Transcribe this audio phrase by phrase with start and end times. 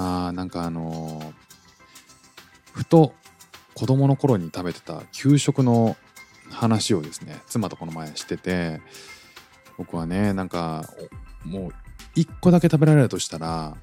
[0.00, 1.34] あーなんかあの
[2.72, 3.14] ふと
[3.74, 5.96] 子供の頃に食べてた給食の
[6.50, 8.80] 話をですね妻とこの前してて
[9.76, 10.84] 僕はねなんか
[11.44, 11.72] もう
[12.14, 13.76] 1個だけ食べられるとしたら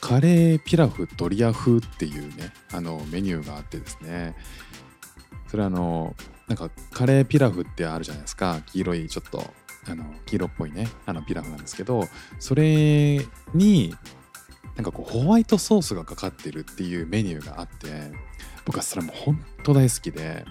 [0.00, 4.36] カレーピラフドリア風っていうねあのメニューがあってですね。
[5.48, 6.14] それあの
[6.46, 8.60] なんかカレーピラフってあるじゃないですか。
[8.66, 9.42] 黄色いちょっと
[9.88, 12.04] あの黄色っぽいねあのピラフなんですけど
[12.38, 13.20] それ
[13.54, 13.96] に
[14.76, 18.12] なんかこうホワイトソースがかかってるっていうメニューがあって
[18.64, 20.44] 僕はそれも本当大好きで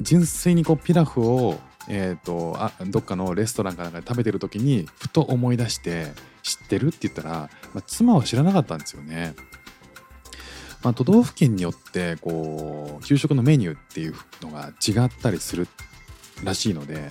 [0.00, 9.34] 純粋にこうピラフをえー、とあどっかのレストランかなんかで食べてる時にふと思い出して知ってるって言ったら、まあ、妻は知らなかったんですよね。
[10.82, 15.68] まあ、都道府県によってこう給食のメニューっていうのが違ったりする
[16.42, 17.10] らしいので、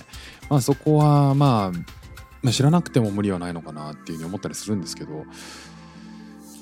[0.50, 1.72] まあ、そこは、まあ、
[2.42, 5.26] まあ知らなくても無理はないのかなっていうふうに思ったりするんですけど、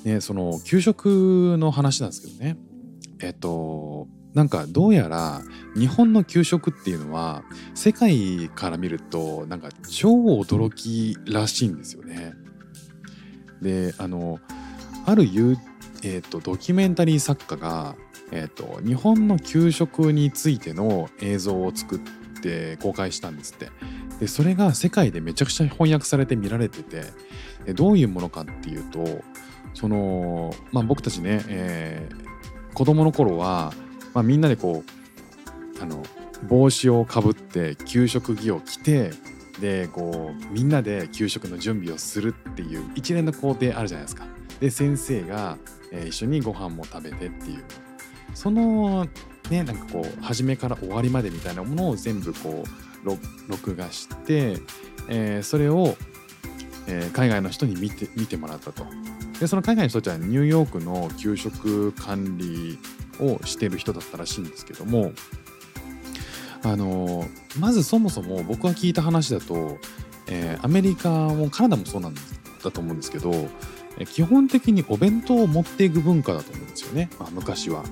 [0.04, 2.56] ね、その給食の話なんですけどね
[3.20, 5.42] えっとなんかどうやら
[5.74, 7.42] 日本の給食っていうのは
[7.74, 12.34] 世界から見るとなんか超驚きらしいんですよね。
[13.60, 14.38] であの
[15.06, 17.96] ある、えーと、ドキュメンタリー作家が、
[18.30, 21.98] えーと、日本の給食についての映像を作っ
[22.42, 23.70] て公開したんですって。
[24.20, 27.04] でそれが世界でめちゃくちゃ翻訳されて見られてて
[27.72, 29.22] どういうものかっていうと
[29.74, 33.72] その、まあ、僕たちね、えー、子供の頃は
[34.14, 34.82] まあ、みんなでこ
[35.78, 36.02] うあの
[36.48, 39.12] 帽子をかぶって給食着を着て
[39.60, 44.26] でこうみんなで給食の準備をするっていう一連の工程あるじゃないですか。
[44.60, 45.56] で先生が、
[45.92, 47.64] えー、一緒にご飯も食べてっていう
[48.34, 49.06] その
[49.50, 52.64] ねなんかこう初めから終わりまでみたいなものを全部こ
[53.04, 54.56] う録画して、
[55.08, 55.96] えー、それを、
[56.88, 58.84] えー、海外の人に見て見てもらったと。
[59.40, 62.78] でその海外の人たちはニューヨークの給食管理
[63.20, 65.12] をしてる人だったらしいんですけども
[66.62, 67.26] あの
[67.58, 69.78] まずそもそも僕が聞いた話だと、
[70.26, 73.32] えー、アメリカもカナダもそうなんだと思うんですけど、
[74.06, 77.84] 基本的にお弁当を持っていく文化だと思うんですよね、まあ、昔は。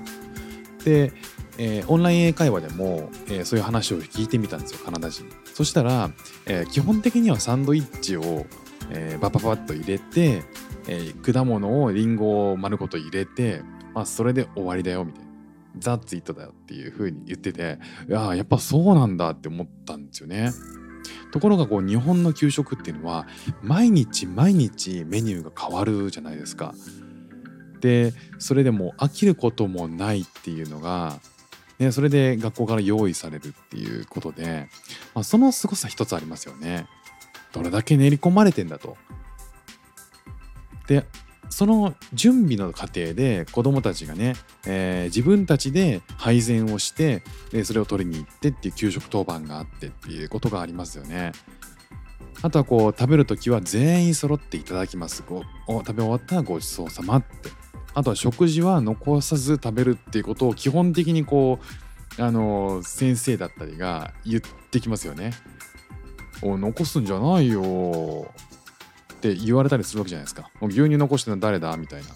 [0.84, 1.12] で、
[1.58, 5.24] えー、オンライン英会話でも、えー、そういう話を聞いてみたんですよカナダ人。
[5.54, 6.10] そしたら、
[6.46, 8.46] え、基本的にはサンドイッチを、
[8.90, 10.42] えー、バパパッと入れて、
[10.88, 13.62] えー、果物をリンゴを丸ごと入れて
[13.94, 15.26] まあそれで終わりだよみたいな。
[15.78, 20.50] ザッツイットだよっていう風に言ってて、いややっぱそうなんだって思ったんですよね。
[21.32, 23.26] ところがこう日本の給食っていうのは
[23.62, 26.74] 毎日毎日メニューが変わるじゃないですか。
[27.80, 31.20] でそれでも飽きることもないっていうのが、
[31.78, 34.68] ね、それで学校から用意されるっていうことで、
[35.14, 36.86] まあ、その凄さ一つありますよね。
[37.53, 38.97] どれだけ練り込まれてんだと。
[40.86, 41.04] で
[41.48, 44.34] その準備の過程で子どもたちがね、
[44.66, 51.32] えー、自分たちで配膳をしてでそれを取りに行ってっていう給食当番があってっていうことがありますよね。
[52.42, 57.50] あとはこう食べる時は全員揃っていただきますご食べ終わったらごちそうさまって
[57.94, 61.58] あとは食事は残さず食べるっていうことを基本的にこ
[62.18, 65.32] うあの先生だったりが言ってきますよね。
[66.42, 68.30] お残すんじゃないよ
[69.16, 70.50] って言われたりするわけじゃないですか。
[70.60, 72.09] もう牛乳残してるの誰だみたいな。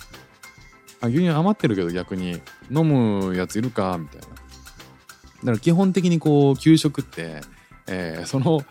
[1.02, 2.40] あ牛乳余ってるけど逆に
[2.70, 4.26] 飲むやついるかみたいな。
[4.26, 7.40] だから基本的にこう給食って、
[7.88, 8.62] えー、その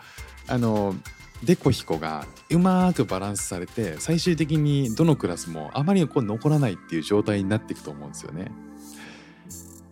[0.46, 0.94] あの
[1.42, 8.52] デコヒコがうまくバランスされて最終的にどのクラスもあまりこう残らないっていう状態になっていくと思うんですよね。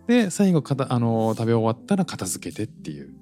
[0.07, 3.13] で最後かたあの食べ終わったら片付けてっていう。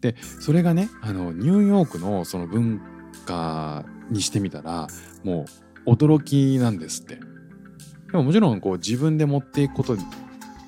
[0.00, 2.80] でそれがねあのニューヨークのその文
[3.24, 4.88] 化にしてみたら
[5.24, 5.46] も
[5.86, 7.16] う驚きなんですって。
[7.16, 9.96] でももちろんこう自分で持っていくこと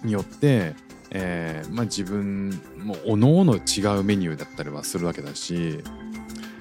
[0.05, 0.75] によって、
[1.11, 5.83] えーまあ、自分もおのおの違うメニューだったりはするわけだし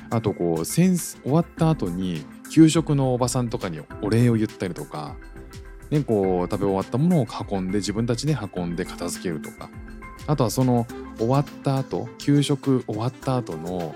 [0.10, 5.18] あとこうセンス終わった後に給食のおばさんとかにお礼を言ったりとか、
[5.90, 9.70] ね、こう食べ終わったものを運んで自分たちで運んで片付けるとか
[10.28, 10.88] あとはその
[11.18, 13.94] 終わった後給食終わった後の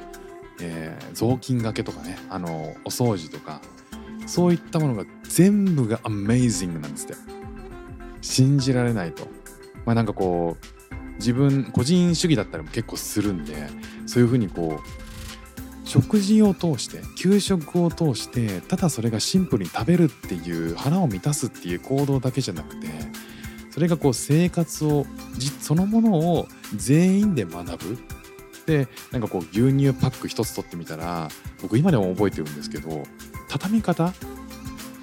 [0.60, 3.62] えー、雑巾がけとかねあのお掃除とか
[4.28, 7.42] そういったものが全部がアメイジングなんですって。
[8.22, 9.28] 信じられないと。
[9.86, 13.68] まあなんかこう自分個人主義だったりも結構するんで
[14.06, 22.88] そういうふうにこう食事を通して給食を通してただそれがシンプルに食べるっていう腹を満たすっていう行動だけじゃなくて
[23.72, 25.06] それがこう生活を
[25.60, 27.98] そのものを全員で学ぶ。
[28.66, 31.30] でなんかこう牛乳パック一つ取ってみたら
[31.62, 33.04] 僕今でも覚えてるんですけど
[33.50, 34.14] 畳み方、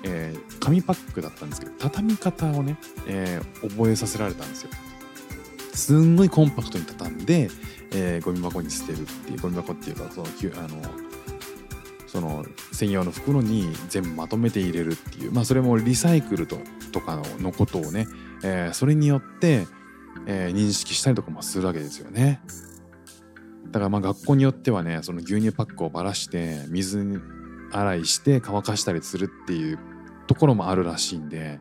[0.04, 2.76] えー、紙パックだったんですけど畳み方をね、
[3.06, 4.70] えー、覚えさせられたんですよ
[5.74, 7.50] すんごいコンパクトに畳んで、
[7.92, 11.08] えー、ゴミ箱に捨てるっていうゴミ箱っていうかそのあの
[12.06, 16.58] その専用の袋に全部まとめて入れるっていうまあそれもリサイクルと
[16.90, 18.06] とかののことをね、
[18.42, 19.66] えー、それによって、
[20.26, 22.40] えー、認識したりとかもするわけですよね。
[23.70, 27.20] だからまあ学校によってはねその牛乳パックをばらして水
[27.72, 29.78] 洗いして乾かしたりするっていう
[30.26, 31.60] ところもあるらしいんで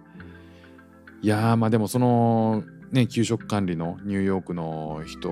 [1.21, 5.31] いやまあでもそのね給食管理のニューヨークの人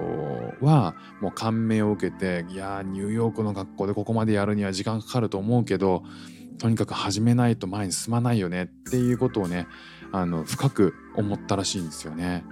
[0.61, 6.03] はもう感銘を受けていやニューヨークの学校でここまでやるには時間かかると思うけど
[6.57, 9.67] とにかく始めないと前に進まないよねっていうことをね
[10.11, 12.43] あの深く思ったらしいんですよね。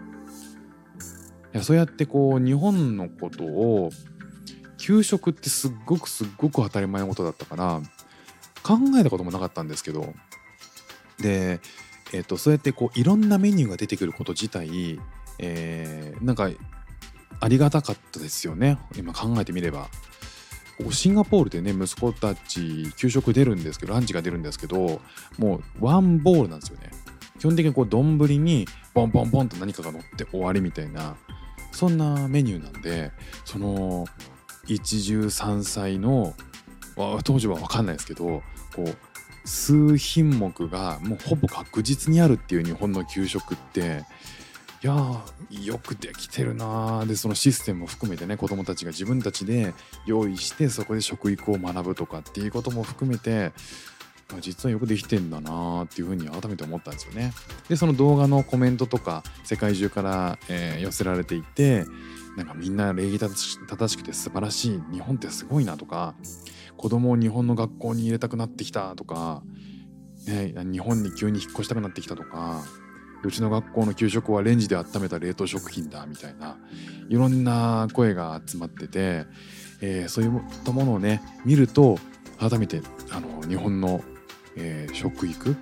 [1.54, 3.92] いやそうやってこう日本のことを
[4.84, 7.82] 給食ってすっごくすっごく当たり前のことだったから
[8.64, 10.14] 考えたこともなかったんですけど
[11.20, 11.62] で、
[12.12, 15.00] えーと、そうやってこういろんなメニューが出てくること自体、
[15.40, 16.50] えー、なんか
[17.40, 19.88] ありがたかったですよね今考えてみれば。
[20.76, 25.02] ここシンガポールでね息子たち給食出るんですけどランチが出るんですけど
[25.38, 26.90] もうワンボールなんですよね
[27.38, 31.16] 基本的にこう丼にボンボンボンと何かが乗って終わりみたいな
[31.72, 33.12] そんなメニューなんで
[33.46, 34.08] その
[34.68, 36.34] 一汁三菜の
[37.24, 38.44] 当時は分かんないですけど
[38.76, 38.96] こう
[39.46, 44.04] 数品目がもうほぼ確実にあるっていう日本の給食って
[44.84, 44.94] いや
[45.50, 49.74] よくできてるなでそのシステムも含めてね子どもたちが自分たちで
[50.06, 53.54] 用意してそこで食育を学ぶとかっていうことも含めて
[54.42, 57.34] 実はよくできてんだなっていうふうに改めて思ったんですよね。
[57.70, 61.86] でその動画のコメントとか世界中から、えー、寄せられていて
[62.38, 63.36] なんかみんな礼儀正
[63.88, 66.16] しくて素晴らしい日本ってすごいなとか
[66.78, 69.44] 子供を日本の学校に入れたくなってきたとか、
[70.28, 72.64] ね、日本に急に引っ越したくなってきたとか
[73.24, 76.58] うちの学校の給食はレンジで温めた冷凍食品だみたいな
[77.08, 79.26] いろんな声が集まってて、
[79.82, 80.32] えー、そういっ
[80.66, 81.98] たものをね見ると
[82.40, 82.82] 改めて
[83.12, 84.04] あの日本の、
[84.58, 85.56] えー、食育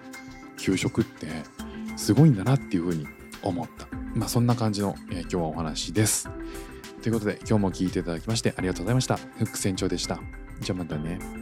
[0.58, 1.28] 給食って
[1.98, 3.06] すごいんだなっていうふうに
[3.44, 3.88] 思った。
[4.14, 6.30] まあそんな感じの、えー、今日はお話です。
[7.02, 9.18] ということで今日も聴いていただきましてありがとうございました。
[9.18, 10.20] フック船長でした。
[10.60, 11.41] じゃあまたね。